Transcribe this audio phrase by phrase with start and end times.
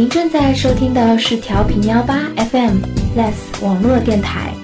[0.00, 2.78] 您正在收听的是调频幺八 FM
[3.14, 4.54] Less 网络电台。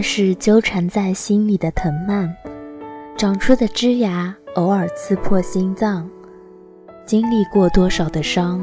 [0.00, 2.32] 是纠缠在心里的藤蔓，
[3.16, 6.08] 长出的枝芽偶尔刺破心脏，
[7.04, 8.60] 经历过多少的伤，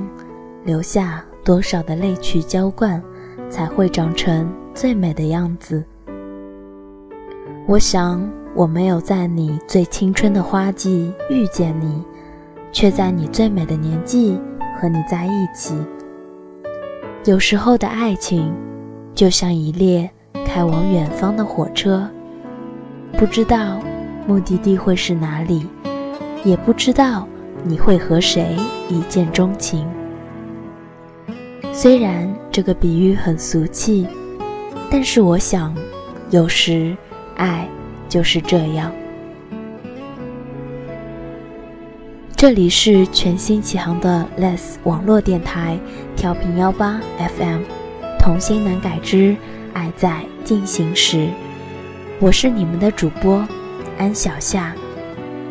[0.64, 3.02] 留下多少的泪去浇灌，
[3.50, 5.84] 才会长成最美的样子。
[7.68, 12.04] 我想，我没有在你最青春的花季遇见你，
[12.72, 14.40] 却在你最美的年纪
[14.80, 15.76] 和你在一起。
[17.26, 18.54] 有时候的爱情，
[19.14, 20.10] 就像一列。
[20.58, 22.10] 开往远方的火车，
[23.12, 23.80] 不知道
[24.26, 25.68] 目的地会是哪里，
[26.44, 27.28] 也不知道
[27.64, 28.58] 你会和谁
[28.90, 29.88] 一见钟情。
[31.72, 34.08] 虽然这个比喻很俗气，
[34.90, 35.76] 但是我想，
[36.32, 36.98] 有时
[37.36, 37.70] 爱
[38.10, 38.92] 就是这样。
[42.36, 45.78] 这里是全新启航的 Less 网络电台，
[46.16, 47.00] 调频幺八
[47.38, 47.62] FM，
[48.18, 49.36] 童心难改之。
[49.74, 51.28] 爱在进行时，
[52.22, 53.46] 我是你们的主播
[53.98, 54.74] 安小夏。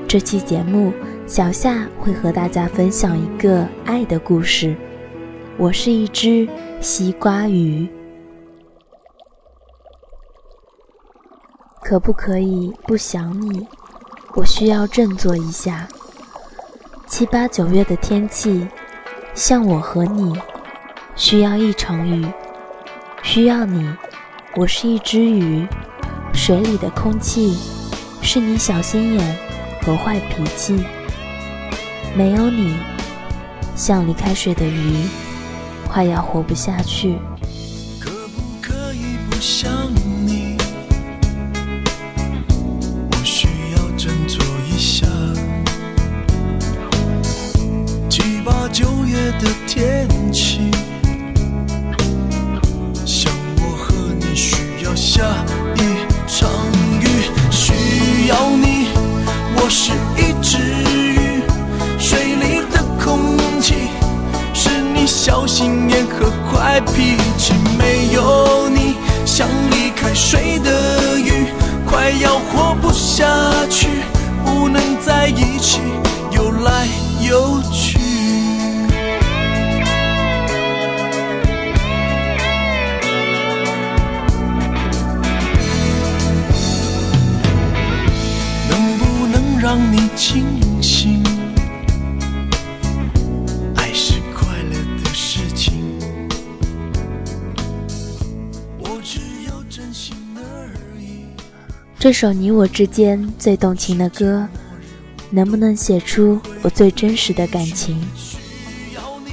[0.08, 0.91] 这期节目，
[1.27, 4.75] 小夏会和大家分享一个爱的故事。
[5.58, 6.48] 我是一只
[6.80, 7.86] 西瓜鱼，
[11.83, 13.69] 可不可以不想你？
[14.34, 15.86] 我需要振作一下。
[17.06, 18.66] 七八九月的天气，
[19.34, 20.41] 像我和你，
[21.14, 22.27] 需要一场雨，
[23.22, 23.94] 需要你。
[24.58, 25.66] 我是一只鱼，
[26.32, 27.58] 水里的空气
[28.22, 29.36] 是你小心眼
[29.82, 30.82] 和坏脾气。
[32.16, 32.75] 没有你，
[33.76, 35.04] 像离开水的鱼，
[35.86, 37.19] 快要活不下去。
[38.00, 39.70] 可不可以不想
[102.06, 104.47] 这首你我之间最动情的歌，
[105.28, 108.00] 能不能写出我最真实的感情？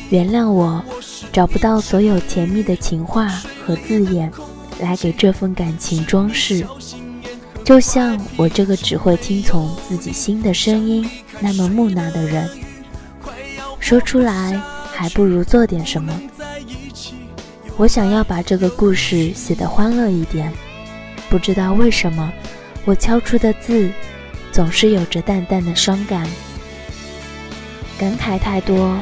[0.10, 0.84] 原谅我
[1.32, 3.28] 找不到所有甜蜜的情话
[3.64, 4.32] 和字眼，
[4.80, 6.66] 来给这份感情装饰。
[7.64, 11.08] 就像我这个只会听从自己心的声音
[11.40, 12.50] 那么木讷的人，
[13.80, 14.60] 说出来
[14.92, 16.20] 还不如做点什么。
[17.78, 20.52] 我想要把这个故事写得欢乐一点，
[21.30, 22.34] 不知道为什么，
[22.86, 23.90] 我敲出的字
[24.52, 26.28] 总是有着淡淡的伤感，
[27.98, 29.00] 感慨太多。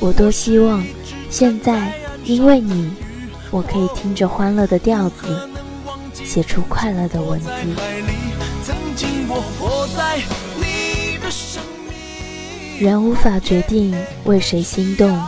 [0.00, 0.84] 我多希望
[1.30, 1.92] 现在
[2.24, 2.90] 因为你，
[3.50, 5.48] 我可以听着欢乐的调子。
[6.14, 7.50] 写出快乐的文字。
[12.78, 15.22] 人无法决定为谁心动，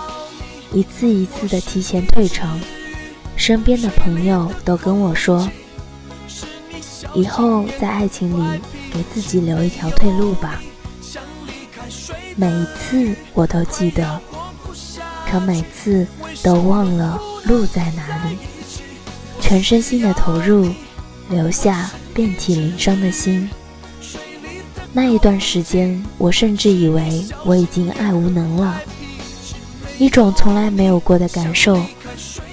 [0.72, 2.58] 一次一次的提前退场。
[3.37, 5.48] 身边的朋友都跟我说，
[7.14, 8.60] 以后在爱情里
[8.93, 10.60] 给自己留一条退路吧。
[12.37, 14.20] 每一次我都记得，
[15.31, 16.06] 可每次
[16.43, 18.38] 都忘了路在哪里。
[19.40, 20.69] 全身心的投入。
[21.31, 23.50] 留下遍体鳞伤的心。
[24.94, 28.81] 那一段时间，我甚至以为我已经爱无能了，
[29.99, 31.78] 一种从来没有过的感受，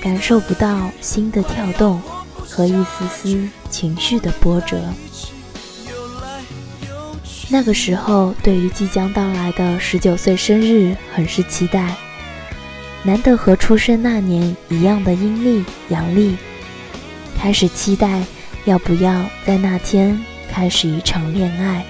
[0.02, 2.02] 感受不到心的跳动
[2.38, 4.78] 和一丝丝情绪的波折。
[7.50, 11.94] 那个时候，对于即将到来的十九岁生日很是期待，
[13.04, 16.38] 难得和出生那年一样的阴历阳历，
[17.38, 18.24] 开始期待
[18.64, 20.18] 要不要在那天
[20.50, 21.86] 开始一场恋爱，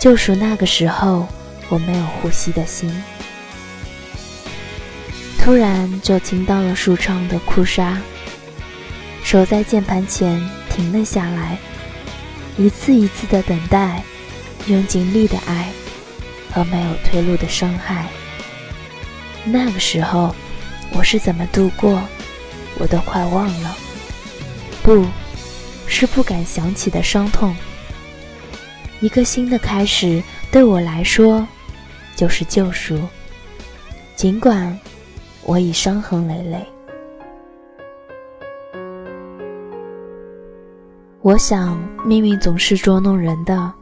[0.00, 1.28] 就属那个时候
[1.68, 2.92] 我没有呼吸的心。
[5.38, 7.98] 突然就听到了舒畅的哭砂，
[9.22, 10.42] 手在键盘前
[10.74, 11.56] 停了下来，
[12.58, 14.02] 一次一次的等待，
[14.66, 15.70] 用尽力的爱
[16.50, 18.08] 和没有退路的伤害。
[19.44, 20.34] 那个时候，
[20.92, 22.02] 我是怎么度过，
[22.78, 23.76] 我都快忘了。
[24.82, 25.06] 不
[25.86, 27.54] 是不敢想起的伤痛。
[29.00, 31.46] 一个新的开始，对我来说
[32.16, 32.98] 就是救赎。
[34.16, 34.78] 尽管
[35.42, 36.66] 我已伤痕累累，
[41.24, 43.72] 我想命运总是捉弄人的，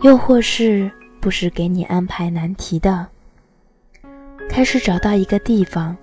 [0.00, 0.90] 又或是
[1.20, 3.06] 不时给你安排难题的。
[4.48, 5.94] 开始找到一个地方，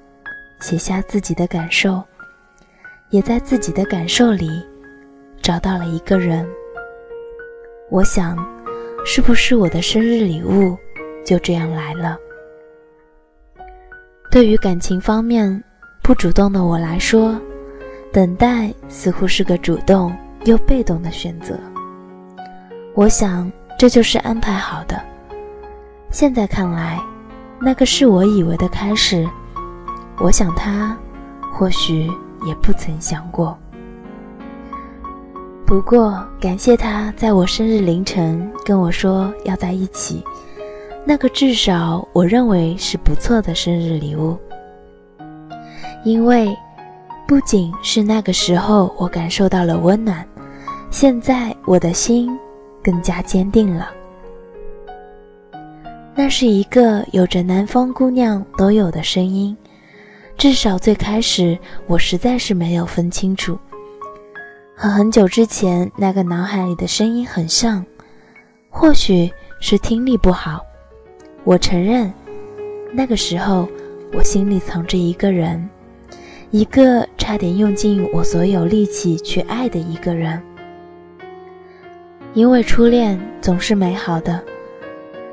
[0.61, 2.03] 写下自己的感受，
[3.09, 4.63] 也在自己的感受里
[5.41, 6.47] 找到了一个人。
[7.89, 8.37] 我想，
[9.03, 10.77] 是不是我的生日礼物
[11.25, 12.15] 就这样来了？
[14.29, 15.63] 对于感情方面
[16.03, 17.41] 不主动的我来说，
[18.13, 20.15] 等待似乎是个主动
[20.49, 21.57] 又被动的选择。
[22.95, 24.99] 我想，这就是安排好的。
[26.11, 26.99] 现在看来。
[27.61, 29.27] 那个是我以为的开始，
[30.17, 30.97] 我想他
[31.51, 32.09] 或许
[32.45, 33.57] 也不曾想过。
[35.65, 40.23] 不过感谢他在我生日凌晨跟我说要在一起，
[41.03, 44.37] 那个至少我认为是不错的生日礼物。
[46.05, 46.55] 因为
[47.27, 50.25] 不仅是那个时候我感受到了温暖，
[50.91, 52.29] 现在我的心
[52.83, 53.91] 更加坚定了。
[56.15, 59.55] 那是一个有着南方姑娘都有的声音，
[60.35, 61.57] 至少最开始
[61.87, 63.57] 我实在是没有分清楚，
[64.75, 67.85] 和很久之前那个脑海里的声音很像，
[68.69, 69.31] 或许
[69.61, 70.59] 是听力不好。
[71.43, 72.11] 我承认，
[72.91, 73.69] 那个时候
[74.11, 75.69] 我心里藏着一个人，
[76.51, 80.41] 一个差点用尽我所有力气去爱的一个人，
[82.33, 84.39] 因为初恋总是美好的。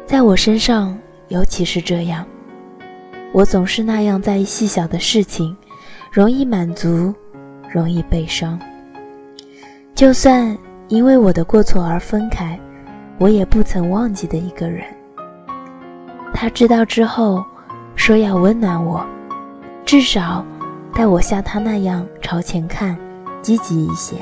[0.06, 0.96] 在我身上，
[1.28, 2.24] 尤其是这样，
[3.32, 5.56] 我总是那样在意细小的事情，
[6.10, 7.14] 容易满足，
[7.70, 8.58] 容易悲伤。
[9.94, 10.56] 就算
[10.88, 12.58] 因为我的过错而分开，
[13.18, 14.84] 我也不曾忘记的一个人。
[16.32, 17.44] 他知道之后，
[17.94, 19.04] 说要温暖我，
[19.84, 20.44] 至少
[20.94, 22.96] 带我像他那样朝前看，
[23.42, 24.16] 积极一些。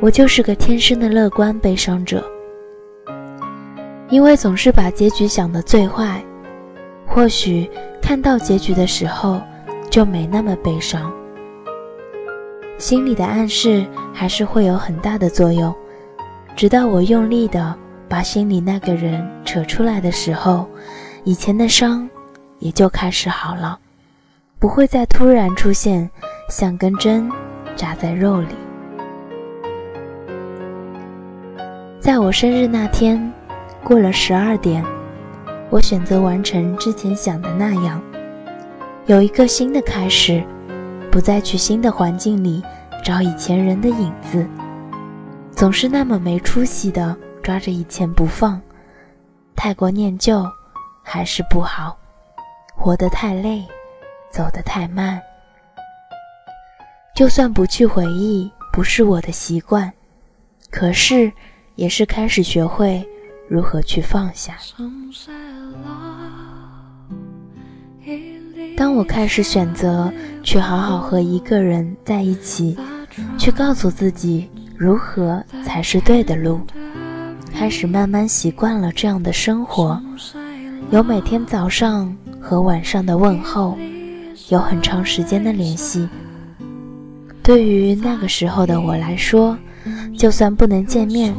[0.00, 2.24] 我就是个天生的乐观悲伤者。
[4.08, 6.22] 因为总是把结局想得最坏，
[7.06, 7.68] 或许
[8.00, 9.40] 看到结局的时候
[9.90, 11.12] 就没那么悲伤。
[12.78, 15.74] 心里的暗示还是会有很大的作用，
[16.54, 17.74] 直到我用力的
[18.08, 20.68] 把心里那个人扯出来的时候，
[21.24, 22.08] 以前的伤
[22.58, 23.76] 也就开始好了，
[24.60, 26.08] 不会再突然出现，
[26.48, 27.28] 像根针
[27.74, 28.54] 扎在肉里。
[32.00, 33.32] 在我生日那天。
[33.84, 34.84] 过了十二点，
[35.70, 38.02] 我选择完成之前想的那样，
[39.06, 40.42] 有一个新的开始，
[41.08, 42.60] 不再去新的环境里
[43.04, 44.44] 找以前人的影子，
[45.52, 48.60] 总是那么没出息的抓着以前不放，
[49.54, 50.44] 太过念旧
[51.00, 51.96] 还是不好，
[52.74, 53.64] 活得太累，
[54.32, 55.22] 走得太慢。
[57.14, 59.92] 就算不去回忆，不是我的习惯，
[60.72, 61.32] 可是
[61.76, 63.06] 也是开始学会。
[63.48, 64.56] 如何去放下？
[68.76, 72.76] 当我开始选择去好好和一个人在一起，
[73.38, 76.60] 去告诉自己如何才是对的路，
[77.54, 80.02] 开始慢慢习惯了这样的生活，
[80.90, 83.78] 有每天早上和晚上的问候，
[84.48, 86.08] 有很长时间的联系。
[87.44, 89.56] 对于那个时候的我来说，
[90.18, 91.32] 就算不能见面。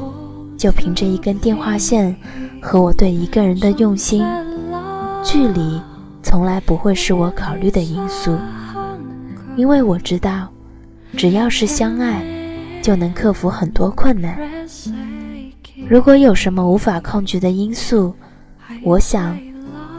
[0.58, 2.16] 就凭着一根电话线
[2.62, 4.26] 和我对一个人的用心，
[5.24, 5.80] 距离
[6.24, 8.36] 从来不会是我考虑的因素，
[9.56, 10.50] 因为我知道，
[11.16, 12.26] 只要是相爱，
[12.82, 14.38] 就能克服很多困难。
[15.88, 18.14] 如果有什么无法抗拒的因素，
[18.84, 19.38] 我想，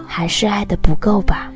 [0.07, 1.53] 还是爱的不够吧。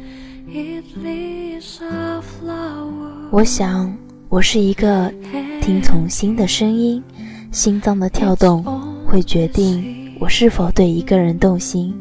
[3.30, 3.92] 我想，
[4.28, 5.12] 我是一个
[5.60, 7.02] 听从心的声音，
[7.50, 8.64] 心脏的跳动。
[9.12, 11.94] 会决定我是否对一个人动心，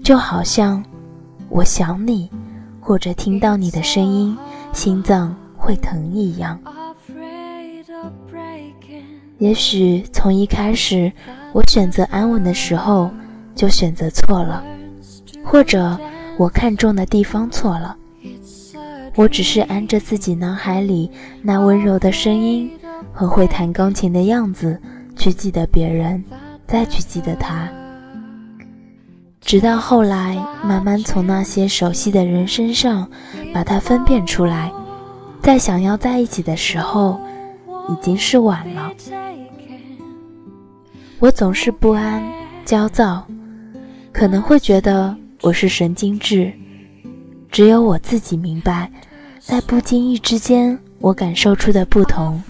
[0.00, 0.80] 就好像
[1.48, 2.30] 我想你，
[2.78, 4.38] 或者听到你的声音，
[4.72, 6.56] 心脏会疼一样。
[9.38, 11.10] 也许从一开始，
[11.52, 13.10] 我选择安稳的时候
[13.56, 14.62] 就选择错了，
[15.42, 15.98] 或者
[16.38, 17.96] 我看中的地方错了。
[19.16, 21.10] 我只是按着自己脑海里
[21.42, 22.70] 那温柔的声音
[23.12, 24.80] 和会弹钢琴的样子
[25.20, 26.24] 去记得别人，
[26.66, 27.68] 再去记得他。
[29.42, 33.06] 直到后来，慢慢从那些熟悉的人身上
[33.52, 34.72] 把它分辨出来，
[35.42, 37.20] 在想要在一起的时候，
[37.90, 38.90] 已经是晚了。
[41.18, 42.22] 我总是不安、
[42.64, 43.22] 焦躁，
[44.12, 46.50] 可能会觉得我是神经质。
[47.50, 48.90] 只有我自己明白，
[49.38, 52.42] 在不经意之间，我感受出的不同，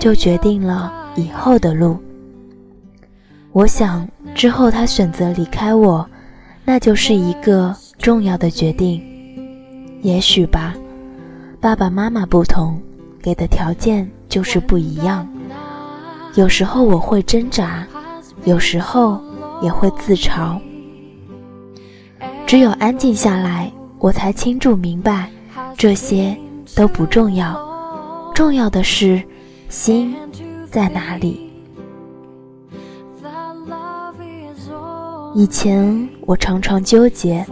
[0.00, 1.98] 就决定了以后的路。
[3.54, 6.04] 我想，之后他选择离开我。
[6.64, 9.00] 那就是一个重要的决定，
[10.02, 10.74] 也许吧。
[11.60, 12.76] 爸爸妈妈不同，
[13.22, 15.28] 给的条件就是不一样。
[16.34, 17.86] 有时候我会挣扎，
[18.44, 19.22] 有时候
[19.62, 20.58] 也会自嘲。
[22.48, 23.70] 只有安静下来，
[24.00, 25.30] 我才清楚明白，
[25.76, 26.36] 这些
[26.74, 27.56] 都不重要，
[28.34, 29.22] 重要的是
[29.68, 30.12] 心
[30.72, 31.43] 在哪里。
[35.36, 37.44] 以前我常常纠结，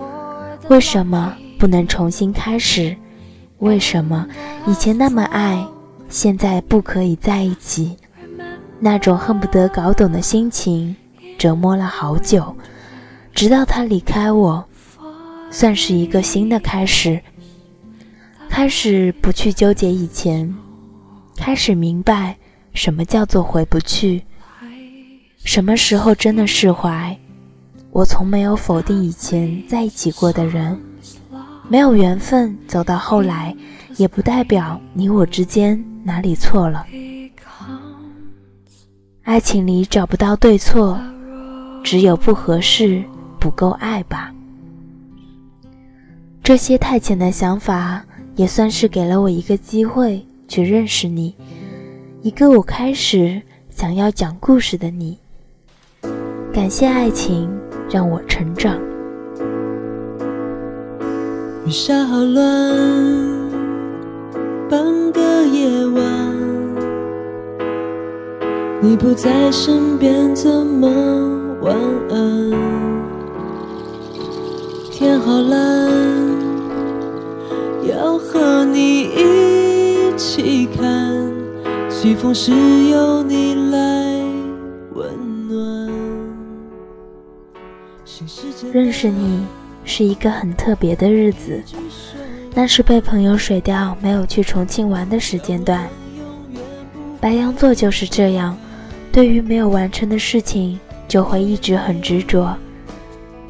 [0.69, 2.97] 为什么不能重新开始？
[3.59, 4.25] 为什么
[4.69, 5.67] 以前那么爱，
[6.09, 7.97] 现在不可以在一起？
[8.79, 10.95] 那种恨不得搞懂的心情，
[11.37, 12.57] 折磨了好久，
[13.35, 14.65] 直到他离开我，
[15.51, 17.21] 算是一个新的开始。
[18.49, 20.55] 开始不去纠结以前，
[21.37, 22.37] 开始明白
[22.75, 24.23] 什么叫做回不去，
[25.45, 27.19] 什么时候真的释怀。
[27.93, 30.81] 我从没有否定以前在一起过的人，
[31.69, 33.55] 没有缘分走到后来，
[33.99, 36.87] 也不代表你我之间哪里错了。
[39.25, 40.99] 爱情里找不到对错，
[41.85, 43.05] 只有不合适、
[43.39, 44.33] 不够爱吧。
[46.43, 48.03] 这些太浅的想法，
[48.37, 51.35] 也算是给了我一个机会去认识你，
[52.23, 55.19] 一个我开始想要讲故事的你。
[56.55, 57.62] 感谢爱情。
[57.93, 58.75] 让我成长。
[61.67, 62.43] 雨下好乱，
[64.71, 66.03] 半个夜晚，
[68.81, 70.89] 你不在身边，怎么
[71.61, 71.77] 晚
[72.09, 72.51] 安？
[74.91, 75.91] 天好蓝，
[77.87, 81.31] 要和你一起看，
[81.91, 82.53] 西风是
[82.91, 84.22] 由你来。
[88.73, 89.45] 认识你
[89.85, 91.63] 是一个很特别的日子，
[92.55, 95.89] 那是被朋友水掉没有去重庆玩的时间段。
[97.21, 98.57] 白羊座就是这样，
[99.11, 102.57] 对于没有完成的事情就会一直很执着。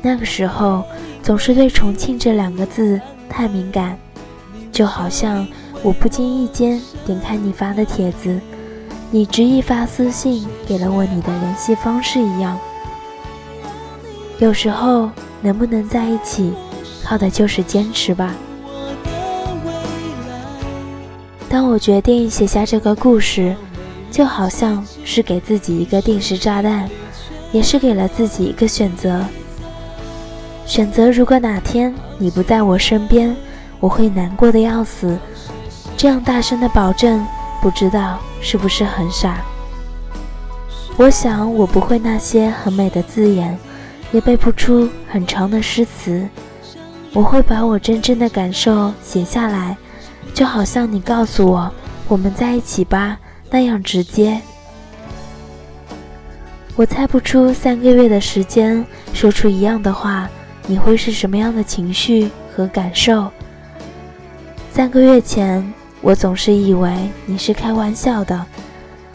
[0.00, 0.84] 那个时候
[1.22, 3.96] 总是对重庆这两个字太敏感，
[4.70, 5.46] 就好像
[5.82, 8.40] 我不经意间点开你发的帖子，
[9.10, 12.58] 你执意发私信给了我你的联系方式一样。
[14.42, 15.08] 有时候
[15.40, 16.52] 能不能在一起，
[17.04, 18.34] 靠的就是坚持吧。
[21.48, 23.54] 当我决定写下这个故事，
[24.10, 26.90] 就好像是给自己一个定时炸弹，
[27.52, 29.24] 也是给了自己一个选择。
[30.66, 33.36] 选择如果哪天你不在我身边，
[33.78, 35.16] 我会难过的要死。
[35.96, 37.24] 这样大声的保证，
[37.60, 39.36] 不知道是不是很傻？
[40.96, 43.56] 我想我不会那些很美的字眼。
[44.12, 46.28] 也背不出很长的诗词，
[47.12, 49.76] 我会把我真正的感受写下来，
[50.34, 51.72] 就好像你告诉我
[52.08, 53.18] “我们在一起吧”
[53.50, 54.40] 那样直接。
[56.76, 60.28] 我猜不出三个月的时间说出一样的话，
[60.66, 63.30] 你会是什么样的情绪和感受？
[64.70, 66.90] 三个月前，我总是以为
[67.26, 68.44] 你是开玩笑的，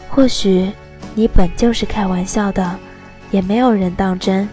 [0.08, 0.72] 或许
[1.14, 2.76] 你本就是开玩笑的，
[3.30, 4.48] 也没有人当真。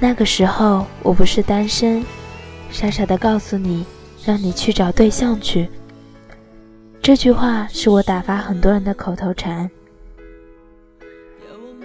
[0.00, 2.04] 那个时候我不是单身，
[2.70, 3.84] 傻傻的告诉你，
[4.24, 5.68] 让你去找对象去。
[7.02, 9.68] 这句话是我打发很多人的口头禅。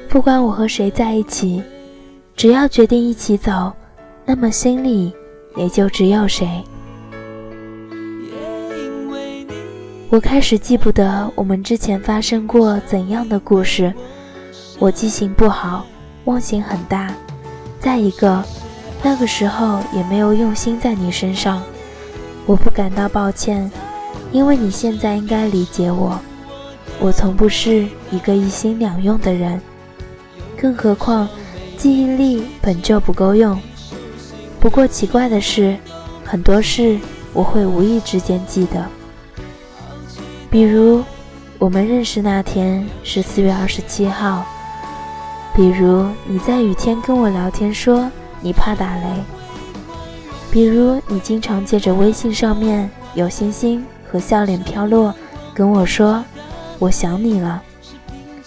[0.09, 1.63] 不管我和谁在一起，
[2.35, 3.73] 只要决定一起走，
[4.25, 5.11] 那么心里
[5.55, 6.63] 也就只有谁。
[10.09, 13.91] 我开始记不得我们之前发生过怎样的故事，
[14.77, 15.87] 我记性不好，
[16.25, 17.11] 忘性很大。
[17.83, 18.41] 再一个，
[19.03, 21.61] 那个时候也没有用心在你身上，
[22.45, 23.69] 我不感到抱歉，
[24.31, 26.17] 因为你现在应该理解我。
[27.01, 29.59] 我从不是一个一心两用的人，
[30.57, 31.27] 更何况
[31.75, 33.59] 记忆力本就不够用。
[34.61, 35.77] 不过奇怪的是，
[36.23, 36.97] 很多事
[37.33, 38.85] 我会无意之间记得，
[40.49, 41.03] 比如
[41.59, 44.45] 我们认识那天是四月二十七号，
[45.55, 48.09] 比如你在雨天跟我聊天说
[48.41, 49.23] 你怕打雷，
[50.51, 55.13] 比如你经常借着微信上面有星星和笑脸飘落
[55.53, 56.23] 跟我说。
[56.79, 57.61] 我想你了，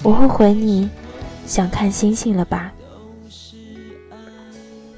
[0.03, 0.91] 我会回你，
[1.47, 2.71] 想看星星了吧？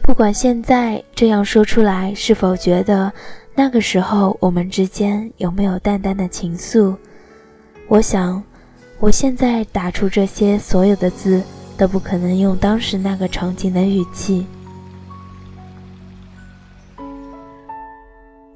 [0.03, 3.13] 不管现在这样说出来是否觉得
[3.55, 6.97] 那个时候我们之间有没有淡淡的情愫，
[7.87, 8.43] 我想，
[8.99, 11.41] 我现在打出这些所有的字
[11.79, 14.45] 都不可能用当时那个场景的语气。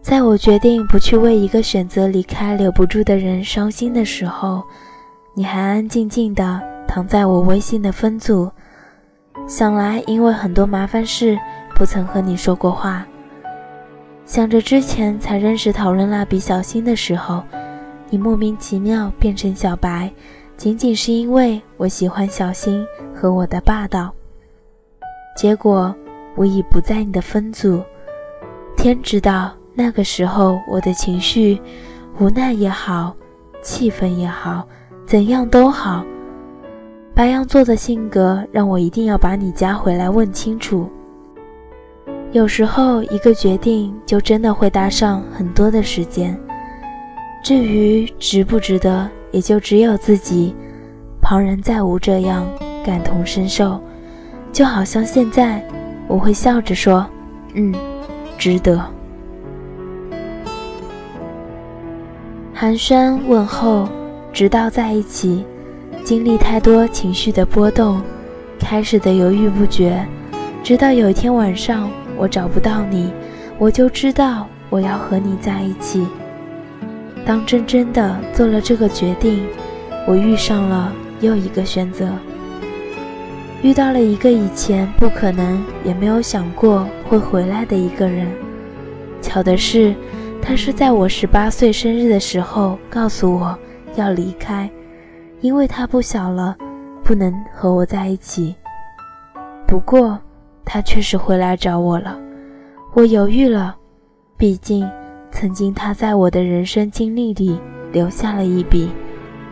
[0.02, 4.62] 在我决定不去为一个选择离开留不住的人伤心的时候，
[5.32, 8.50] 你还安安静静地躺在我微信的分组。
[9.46, 11.38] 想来因为很多麻烦事
[11.74, 13.06] 不曾和你说过话。
[14.26, 17.42] 想着之前才认识讨论蜡笔小新的时候，
[18.10, 20.12] 你莫名其妙变成小白，
[20.62, 24.14] 仅仅是因为我喜欢小新和我的霸道。
[25.36, 25.92] 结果
[26.36, 27.82] 我已不在你的分组，
[28.76, 29.50] 天知道。
[29.74, 31.60] 那个时候，我的情绪，
[32.20, 33.12] 无奈也好，
[33.60, 34.64] 气愤也好，
[35.04, 36.04] 怎样都好。
[37.12, 40.88] 白羊座的性格让我一定要把你加回来问清楚。
[42.30, 46.40] 有时候，一个决定就真的会搭上很多的时间。
[47.42, 50.54] 至于值不值得，也就只有自己，
[51.20, 52.46] 旁人再无这样
[52.84, 53.80] 感同身受。
[54.52, 55.66] 就好像现在，
[56.06, 57.04] 我会笑着说
[57.54, 57.74] ：“嗯，
[58.38, 58.80] 值得。”
[62.54, 63.88] 寒暄问候，
[64.32, 65.44] 直到在一起，
[66.04, 68.00] 经历太多情绪的波动，
[68.60, 70.06] 开始的犹豫不决，
[70.62, 73.10] 直到有一天晚上我找不到你，
[73.58, 76.06] 我就知道我要和你在一起。
[77.24, 79.46] 当真真的做了这个决定，
[80.06, 82.08] 我遇上了又一个选择，
[83.62, 88.26] 遇到了一个以前不可能也没有想过会回来的一个人。
[89.20, 89.94] 巧的是。
[90.44, 93.56] 他是在我十八岁生日的时候告诉我
[93.94, 94.68] 要离开，
[95.40, 96.56] 因为他不小了，
[97.04, 98.52] 不能和我在一起。
[99.68, 100.18] 不过，
[100.64, 102.18] 他确实回来找我了。
[102.92, 103.76] 我犹豫了，
[104.36, 104.84] 毕竟
[105.32, 107.58] 曾经他在我的人生经历里
[107.90, 108.90] 留下了一笔，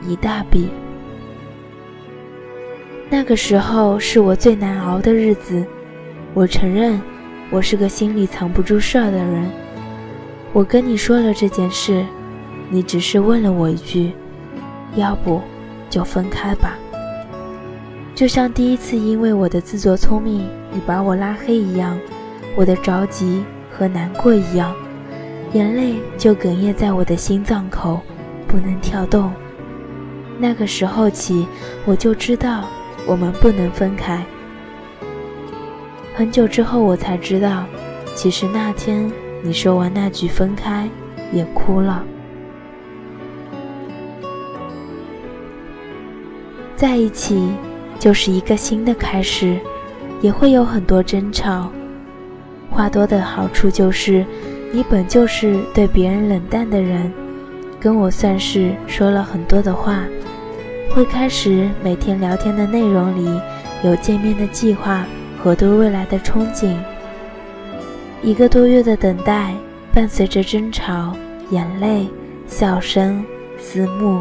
[0.06, 0.68] 一大笔。
[3.08, 5.64] 那个时候是我最难熬的日子，
[6.34, 7.00] 我承认，
[7.50, 9.50] 我是个心里藏不住事儿的人。
[10.52, 12.04] 我跟你说了这件事，
[12.68, 14.12] 你只是问了我一句
[14.94, 15.40] ：“要不
[15.88, 16.76] 就分开吧。”
[18.14, 21.98] 就像第一次因为我的自作聪明你把我拉黑一样，
[22.54, 24.74] 我的着急和难过一样，
[25.52, 28.00] 眼泪就哽咽在我的心脏口，
[28.46, 29.32] 不能跳动。
[30.38, 31.46] 那个时候起，
[31.84, 32.64] 我就知道
[33.06, 34.24] 我们不能分开。
[36.14, 37.64] 很久之后，我才知道，
[38.14, 39.10] 其实那天。
[39.42, 40.86] 你说完那句分开，
[41.32, 42.04] 也哭了。
[46.76, 47.48] 在一起
[47.98, 49.58] 就是一个新的开始，
[50.20, 51.72] 也会有很多争吵。
[52.70, 54.26] 话多的好处就是，
[54.72, 57.12] 你本就是对别人冷淡的人，
[57.80, 60.04] 跟我算是说了很多的话。
[60.92, 63.40] 会开始每天聊天的内容里
[63.84, 65.06] 有见面的计划
[65.40, 66.76] 和对未来的憧憬。
[68.22, 69.54] 一个多月的等待，
[69.92, 71.16] 伴随着争吵、
[71.50, 72.08] 眼泪、
[72.46, 73.24] 笑声、
[73.56, 74.20] 思慕。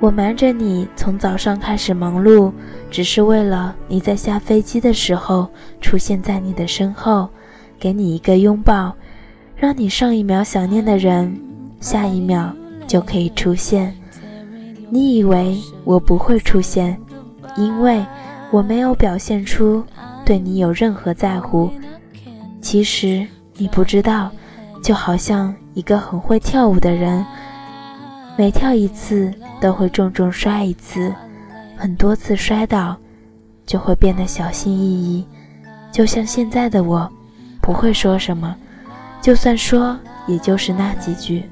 [0.00, 2.52] 我瞒着你从早上开始忙碌，
[2.90, 5.48] 只是为了你在下飞机的时候
[5.80, 7.28] 出现在你的身后，
[7.78, 8.94] 给你一个拥抱，
[9.60, 11.38] 让你上一秒想念的人，
[11.82, 12.50] 下一秒
[12.86, 13.94] 就可以出现。
[14.88, 16.98] 你以为我不会出现，
[17.58, 18.02] 因为
[18.50, 19.84] 我没有表现出
[20.24, 21.70] 对你有任何在乎。
[22.62, 23.26] 其实
[23.58, 24.30] 你不知道，
[24.82, 27.22] 就好像一个很会跳舞的人，
[28.38, 31.14] 每跳一次都会重重摔一次，
[31.76, 32.96] 很多次摔倒，
[33.66, 35.26] 就会变得小心翼翼。
[35.92, 37.06] 就像现在的我，
[37.60, 38.56] 不会说什么，
[39.20, 41.44] 就算说，也就是那几句。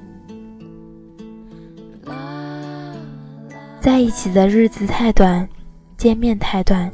[3.81, 5.48] 在一起的日子太短，
[5.96, 6.90] 见面太短，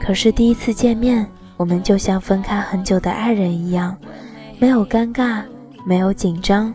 [0.00, 1.26] 可是第一次见面。
[1.56, 3.96] 我们就像分开很久的爱人一样，
[4.58, 5.42] 没有尴尬，
[5.86, 6.74] 没有紧张，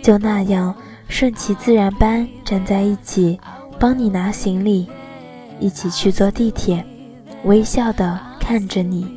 [0.00, 0.72] 就那样
[1.08, 3.40] 顺其自然般站在一起，
[3.80, 4.86] 帮你拿行李，
[5.58, 6.84] 一起去坐地铁，
[7.42, 9.12] 微笑的看着你，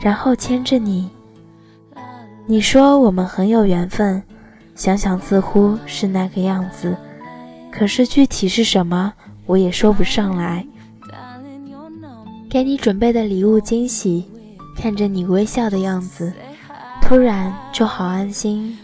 [0.00, 1.10] 然后牵着你。
[2.48, 4.22] 你说我们很有缘分，
[4.76, 6.96] 想想似乎是那个样子，
[7.72, 9.12] 可是具体是什么，
[9.46, 10.64] 我也说不上来。
[12.48, 14.30] 给你准备的礼物惊喜，
[14.76, 16.32] 看着你微笑的样子，
[17.02, 18.78] 突然就好安心。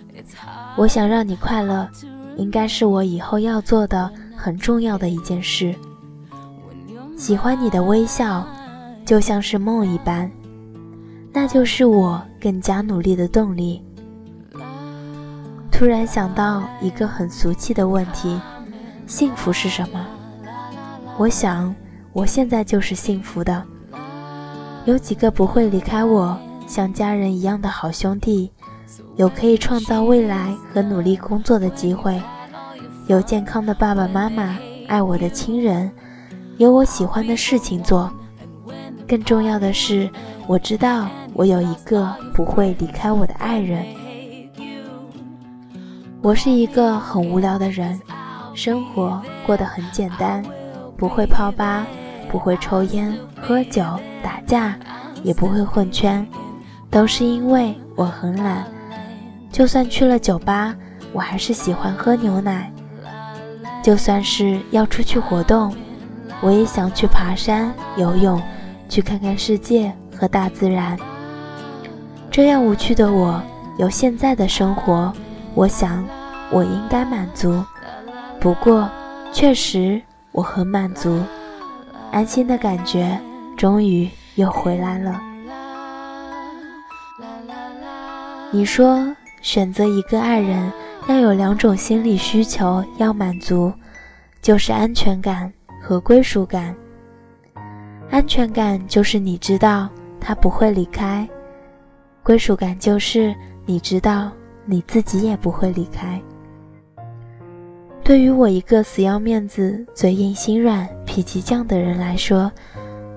[0.76, 1.88] 我想让你快乐，
[2.36, 5.72] 应该是我以后要做的很重要的一件事。
[7.16, 8.44] 喜欢你的微笑，
[9.06, 10.28] 就像是梦一般。
[11.32, 13.82] 那就是我更加努力的动力。
[15.70, 18.40] 突然想到一个很俗气的问题：
[19.06, 20.06] 幸福是什么？
[21.18, 21.74] 我想
[22.12, 23.62] 我现在就是幸福的。
[24.84, 28.50] 有几个不会离开我，像家人一样的好兄弟，
[29.16, 32.20] 有可以创造未来和努力工作的机会，
[33.06, 35.90] 有健康的爸爸妈妈，爱我的亲人，
[36.58, 38.12] 有我喜欢的事情做。
[39.12, 40.08] 更重要的是，
[40.46, 41.06] 我知道。
[41.34, 43.84] 我有一个不会离开我的爱人。
[46.22, 48.00] 我是一个很无聊的人，
[48.54, 50.42] 生活过得很简单，
[50.96, 51.86] 不会泡吧，
[52.30, 53.84] 不会抽烟、喝酒、
[54.22, 54.78] 打架，
[55.22, 56.26] 也不会混圈，
[56.90, 58.64] 都是因为我很懒。
[59.50, 60.74] 就算去了酒吧，
[61.12, 62.72] 我还是喜欢喝牛奶。
[63.82, 65.76] 就算是要出去活动，
[66.40, 68.40] 我也想去爬山、游泳，
[68.92, 70.98] 去看看世界和大自然。
[72.30, 73.42] 这样无趣的我，
[73.78, 75.10] 有现在的生活，
[75.54, 76.06] 我想
[76.50, 77.64] 我应该满足。
[78.38, 78.86] 不过，
[79.32, 79.98] 确实
[80.30, 81.22] 我很满足，
[82.10, 83.18] 安心的感觉
[83.56, 85.18] 终于又回来了。
[88.50, 90.70] 你说，选择一个爱人
[91.06, 93.72] 要有两种心理需求要满足，
[94.42, 95.50] 就是安全感
[95.82, 96.76] 和归属感。
[98.12, 99.88] 安全感就是你知道
[100.20, 101.26] 他不会离开。
[102.22, 104.30] 归属感就是你知道
[104.66, 106.20] 你自己也不会离开。
[108.04, 112.52] 对于我一个死要面子、嘴硬心软、脾气犟的人来说，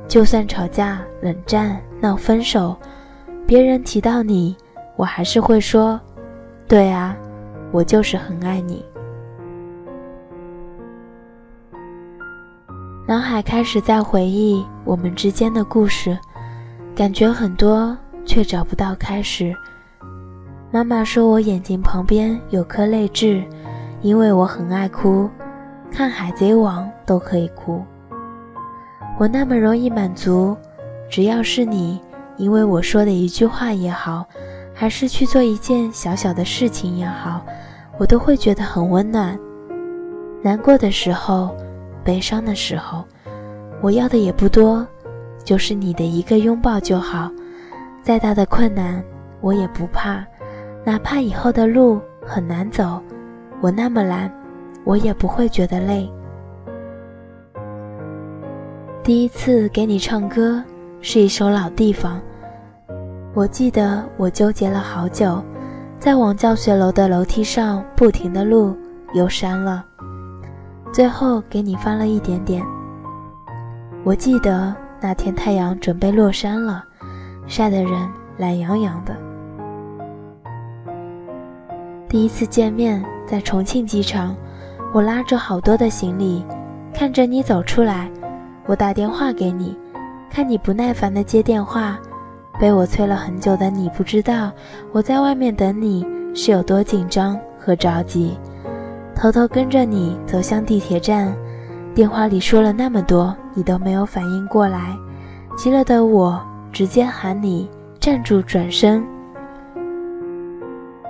[0.08, 2.74] 就算吵架、冷战、闹分手，
[3.46, 4.56] 别人提到你，
[4.96, 6.00] 我还是会说
[6.70, 7.18] ：“对啊，
[7.74, 8.82] 我就是很爱你。”
[13.08, 16.18] 脑海开始在回忆我们之间的故事，
[16.96, 17.98] 感觉很多。
[18.26, 19.56] 却找不到开始。
[20.72, 23.44] 妈妈说我眼睛旁边有颗泪痣，
[24.02, 25.30] 因为我很爱哭，
[25.92, 27.86] 看《海贼王》都可以哭。
[29.20, 30.58] 我那么容易满足，
[31.08, 32.02] 只要是你，
[32.36, 34.26] 因为我说的一句话也好，
[34.74, 37.46] 还是去做一件小小的事情也好，
[38.00, 39.40] 我都会觉得很温暖。
[40.42, 41.56] 难过的时候，
[42.06, 43.04] 悲伤的时候，
[43.82, 44.86] 我要的也不多，
[45.44, 47.30] 就是你的一个拥抱就好。
[48.04, 49.04] 再大的困难，
[49.42, 50.24] 我也不怕，
[50.86, 53.02] 哪怕以后的路很难走，
[53.62, 54.32] 我那么懒，
[54.84, 56.08] 我也不会觉得累。
[59.04, 60.64] 第一次给你唱歌
[61.02, 62.22] 是一首老地方，
[63.34, 65.44] 我记得我纠结了好久，
[65.98, 68.76] 在往教学楼的楼梯上不停的录，
[69.14, 69.84] 又删了，
[70.96, 72.64] 最后给你发了一点点。
[74.06, 76.86] 我记得那天太阳准备落山了。
[77.48, 77.92] 晒得人
[78.38, 79.14] 懒洋洋的。
[82.08, 84.34] 第一次见面在重庆机场，
[84.94, 86.46] 我拉着好多的行李，
[86.94, 88.10] 看着你走出来，
[88.66, 89.78] 我打电话给你，
[90.30, 92.00] 看你不耐烦的接电话，
[92.58, 94.50] 被我催了很久的你不知道
[94.94, 98.38] 我在外面等你是有多紧张和着急，
[99.16, 101.34] 偷偷跟着你走向地铁站，
[101.94, 104.96] 电话里说了那么多，你都没有反应过来，
[105.58, 106.40] 急了的我。
[106.74, 107.70] 直接喊你
[108.02, 109.02] 站住，转身。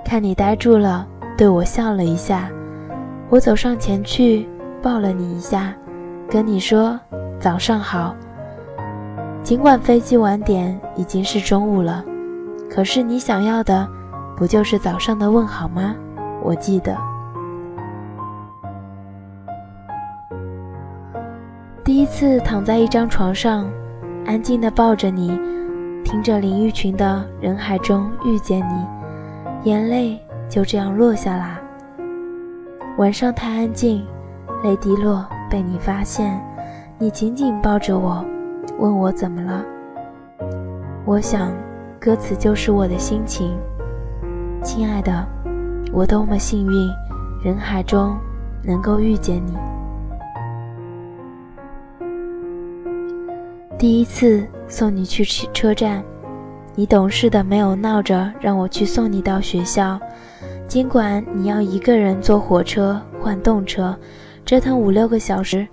[0.05, 2.47] 看你呆住了，对我笑了一下。
[3.31, 4.47] 我走上前去
[4.79, 5.73] 抱了你一下，
[6.29, 6.99] 跟你说
[7.39, 8.15] 早上好。
[9.41, 12.05] 尽管飞机晚点，已经是中午了，
[12.69, 13.87] 可是你想要的
[14.37, 15.95] 不就是早上的问好吗？
[16.43, 16.95] 我记得。
[21.85, 23.69] 第一次躺在一张床上，
[24.25, 25.39] 安静的抱着你。
[26.03, 28.73] 听着林育群的《人海中遇见你》，
[29.65, 30.19] 眼泪
[30.49, 31.59] 就这样落下啦。
[32.97, 34.03] 晚上太安静，
[34.63, 36.43] 泪滴落被你发现，
[36.97, 38.25] 你紧紧抱着我，
[38.79, 39.63] 问我怎么了。
[41.05, 41.51] 我想，
[41.99, 43.55] 歌词就是我的心情。
[44.63, 45.23] 亲爱的，
[45.93, 46.89] 我多么幸运，
[47.43, 48.17] 人海中
[48.63, 49.53] 能够遇见你。
[53.85, 56.03] 第一次送你去车站，
[56.73, 59.99] 你懂事的没有闹着让我去送你到学校，
[60.67, 63.95] 尽管你要一个人坐火车换动车，
[64.43, 65.67] 折腾五六个小时，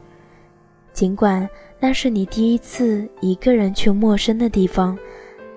[0.92, 1.48] 尽管
[1.81, 4.94] 那是你第一次一个人去陌生的地方，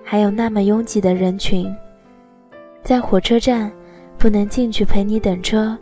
[0.02, 1.70] 还有那么拥挤的人群，
[2.82, 3.70] 在火车站
[4.16, 5.76] 不能进去陪你等车，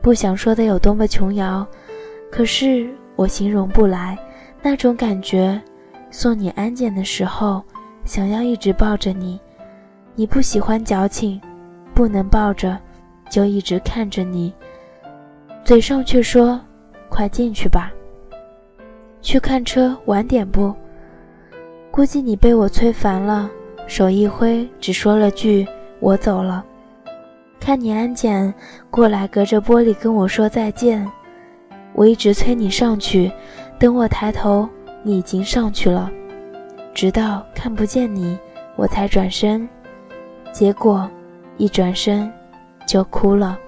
[0.00, 1.66] 不想说的有多么琼瑶，
[2.30, 4.16] 可是我形容不来
[4.62, 5.60] 那种感觉。
[6.12, 7.62] 送你安检的时候，
[8.04, 9.40] 想要一直抱着你，
[10.14, 11.40] 你不喜欢矫情，
[11.94, 12.78] 不能抱着，
[13.30, 14.52] 就一直看着你，
[15.64, 16.60] 嘴上却说
[17.08, 17.90] ：“快进去吧。”
[19.22, 20.74] 去看车晚点不？
[21.90, 23.50] 估计你被我催烦了，
[23.86, 25.66] 手一挥，只说了句
[25.98, 26.62] ：“我走了。”
[27.58, 28.52] 看你安检
[28.90, 31.10] 过来，隔着玻璃跟我说再见，
[31.94, 33.32] 我一直催你上去，
[33.78, 34.68] 等我抬头。
[35.02, 36.10] 你已经上去了，
[36.94, 38.38] 直到看不见你，
[38.76, 39.68] 我才转身。
[40.52, 41.10] 结果
[41.56, 42.30] 一转身
[42.86, 43.58] 就哭了。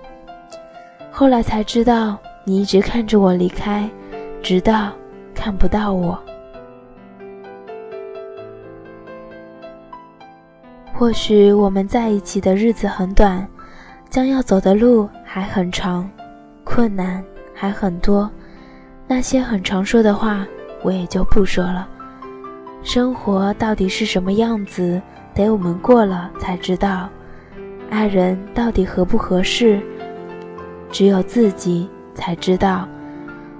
[1.10, 3.88] 后来才知道，你一直看着我离开，
[4.42, 4.92] 直到
[5.34, 6.18] 看不到我。
[10.92, 13.46] 或许我们在一起的日子很短，
[14.08, 16.08] 将要走的路还很长，
[16.62, 18.30] 困难还很多，
[19.08, 20.46] 那些很常说的话。
[20.84, 21.88] 我也就不说了。
[22.82, 25.00] 生活到底是什么样子，
[25.34, 27.08] 得我们过了才知道。
[27.88, 29.80] 爱人到底合不合适，
[30.90, 32.86] 只有自己才知道。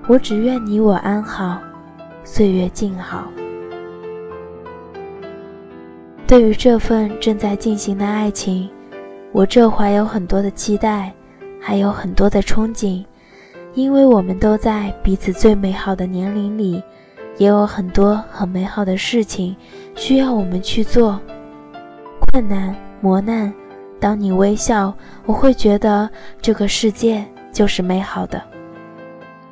[0.07, 1.59] 我只愿你我安好，
[2.25, 3.25] 岁月静好。
[6.27, 8.69] 对于这份正在进行的爱情，
[9.33, 11.13] 我这怀有很多的期待，
[11.61, 13.05] 还有很多的憧憬，
[13.73, 16.83] 因为我们都在彼此最美好的年龄里。
[17.37, 19.57] 也有很多很美好的事情
[19.95, 21.21] 需要我们去做。
[22.33, 23.53] 困难磨难，
[24.01, 24.93] 当你微笑，
[25.27, 26.09] 我会觉得
[26.41, 28.43] 这个世界就是美好的。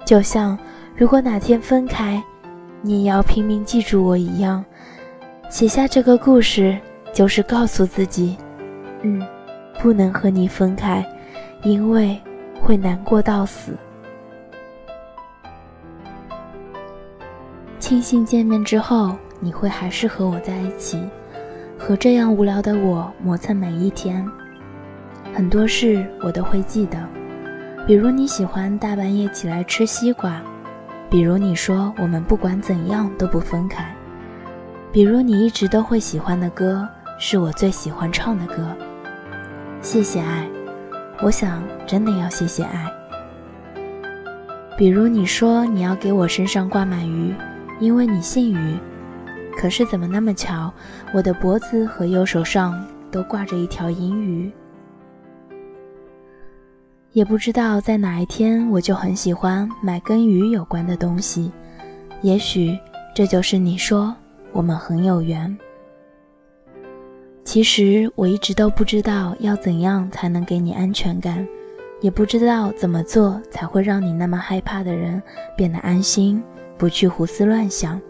[0.05, 0.59] 就像
[0.97, 2.23] 如果哪天分开，
[2.81, 4.64] 你也要拼命记住我一样，
[5.49, 6.77] 写下这个故事，
[7.12, 8.37] 就是告诉自己，
[9.03, 9.23] 嗯，
[9.81, 11.07] 不能和你分开，
[11.62, 12.21] 因为
[12.61, 13.77] 会难过到死。
[17.92, 20.98] 庆幸见面之后，你会还是和我在一起，
[21.78, 24.26] 和这样无聊的我磨蹭每一天。
[25.35, 26.96] 很多事我都会记得，
[27.87, 30.40] 比如你喜欢大半夜起来吃西瓜，
[31.11, 33.94] 比如你说我们不管怎样都不分开，
[34.90, 38.66] 比如你一直都会喜欢的歌是我最喜欢唱的歌。
[39.83, 40.48] 谢谢爱，
[41.20, 42.90] 我想真的要谢谢爱。
[44.78, 47.35] 比如你说你要给我身上挂满鱼。
[47.80, 48.76] 因为你姓于，
[49.56, 50.72] 可是怎么那么巧，
[51.12, 54.50] 我的脖子和右手上都挂着一条银鱼。
[57.12, 61.52] 也不知道在哪一天，我就很喜欢买跟鱼有关的东西。
[62.22, 62.78] 也许
[63.14, 64.14] 这就是你说
[64.52, 65.54] 我们很有缘。
[67.44, 71.46] 其实我一直都不知道要怎样才能给你安全感，
[72.00, 75.20] 也不知道怎么做才会让你那么害怕的人
[75.56, 76.42] 变得安心。
[76.83, 78.01] 不去胡思乱想，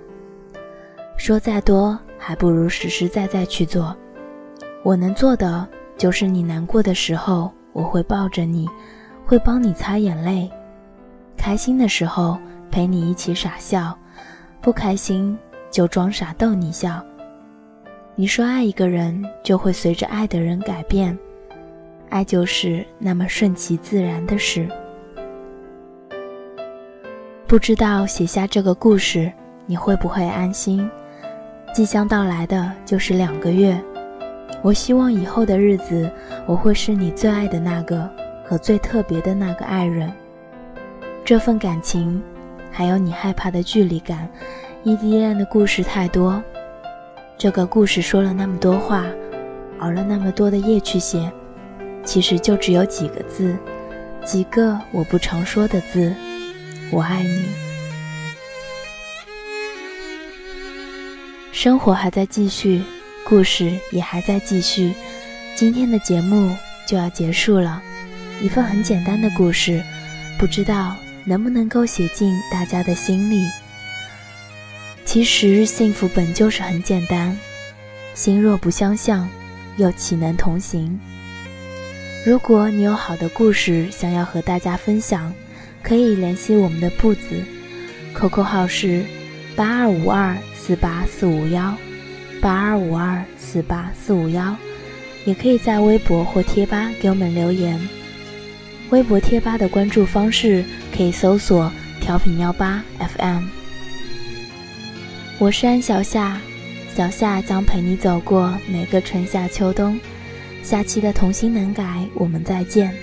[1.19, 3.95] 说再多还不如实实在在去做。
[4.83, 8.67] 我能做的就是你难过的时候，我会抱着你，
[9.27, 10.51] 会帮你擦眼泪；
[11.37, 12.39] 开心的时候
[12.71, 13.95] 陪你一起傻笑，
[14.63, 15.39] 不开心
[15.71, 17.05] 就装傻逗你笑。
[18.15, 21.19] 你说爱一个人就会随着爱的人改变，
[22.09, 24.67] 爱就是那么顺其自然的事。
[27.53, 29.31] 不知道写下这个故事，
[29.67, 30.91] 你会不会安心？
[31.75, 33.79] 即将到来的就是两个月，
[34.63, 36.11] 我希望以后的日子，
[36.47, 38.09] 我会是你最爱的那个
[38.43, 40.11] 和最特别的那个爱人。
[41.27, 42.23] 这份感情，
[42.71, 44.27] 还有你害怕的距离感，
[44.83, 46.43] 异地恋的故事太多。
[47.37, 49.05] 这个故事说了那么多话，
[49.81, 51.31] 熬了那么多的夜去写，
[52.03, 53.55] 其实就只有几个字，
[54.25, 56.15] 几个我不常说的字。
[56.93, 57.49] 我爱你，
[61.51, 62.83] 生活还在继续，
[63.25, 64.93] 故事也还在继续。
[65.57, 66.55] 今天的节目
[66.87, 67.83] 就要结束了，
[68.43, 69.83] 一份很简单的故事，
[70.39, 73.43] 不知道能不能够写进大家的心里。
[75.07, 77.35] 其实幸福本就是很简单，
[78.13, 79.27] 心若不相向，
[79.79, 81.01] 又岂能同行？
[82.27, 85.33] 如果你有好的故事想要和大家分享，
[85.83, 87.43] 可以联系我们的步子
[88.15, 89.05] ，QQ 号是
[89.57, 91.77] 八二五二四八四五幺，
[92.41, 94.57] 八二五二四八四五幺，
[95.25, 97.79] 也可以在微博或贴吧给我们留言。
[98.91, 100.65] 微博贴吧的关注方式
[100.97, 103.45] 可以搜索“调频幺八 FM”。
[105.39, 106.39] 我是安小夏，
[106.95, 109.99] 小夏将陪你走过每个春夏秋冬。
[110.63, 112.95] 下期的童心能改，我们再见。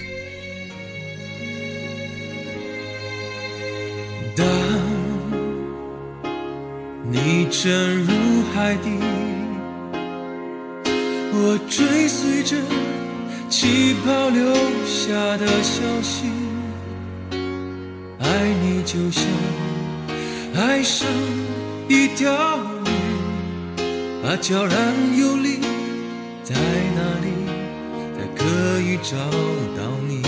[7.59, 8.13] 你沉入
[8.53, 8.89] 海底，
[11.33, 12.55] 我追随着
[13.49, 16.23] 气泡留下的消息，
[18.19, 19.25] 爱你就像
[20.55, 21.05] 爱上
[21.89, 22.31] 一条
[22.85, 22.87] 鱼，
[24.23, 25.59] 它悄然游离
[26.45, 26.55] 在
[26.95, 27.27] 哪里？
[28.15, 28.45] 才可
[28.79, 29.17] 以找
[29.75, 30.21] 到你，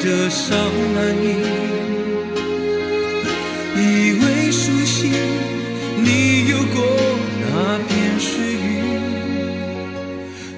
[0.00, 0.48] 着伤
[0.94, 1.24] 难你，
[3.74, 3.82] 以
[4.12, 5.10] 为熟悉
[6.02, 6.76] 你游过
[7.40, 7.46] 那
[7.88, 8.66] 片水域，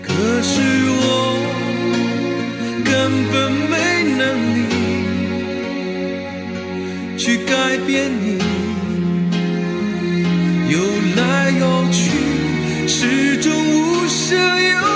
[0.02, 0.08] 可
[0.42, 0.52] 是
[0.92, 1.00] 我
[2.84, 2.88] 根
[3.32, 3.34] 本
[3.70, 3.72] 没
[4.18, 4.22] 能
[4.54, 4.58] 力
[7.16, 7.50] 去改
[7.86, 8.26] 变你。
[10.68, 10.76] 游
[11.16, 11.20] 来
[11.58, 11.98] 游去，
[12.86, 12.98] 始
[13.38, 14.89] 终无声无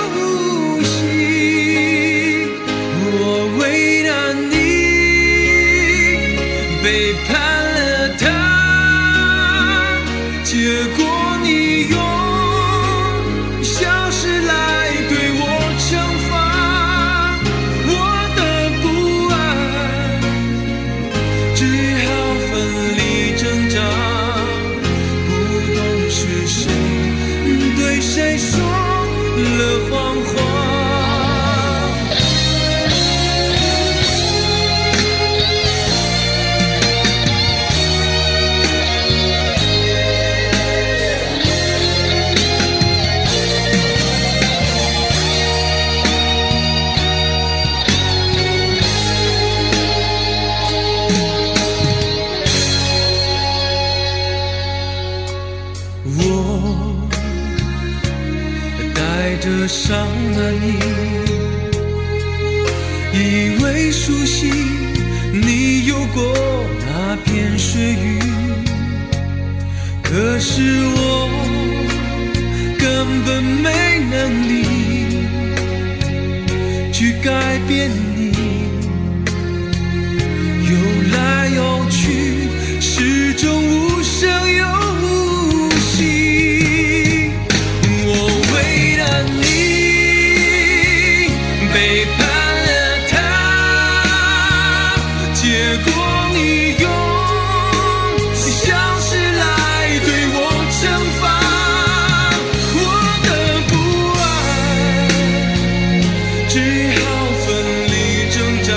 [106.55, 107.47] 只好奋
[107.91, 108.71] 力挣扎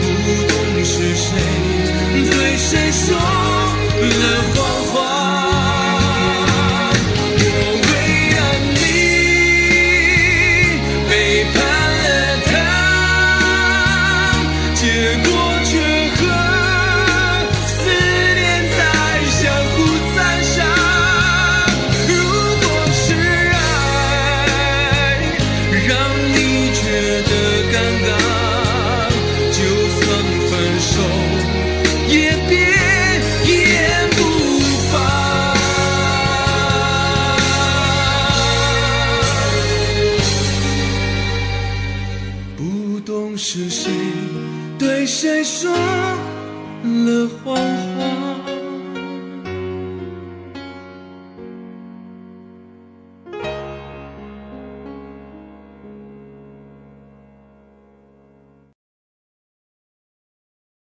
[0.00, 0.04] 不
[0.46, 1.32] 懂是谁
[2.30, 3.16] 对谁说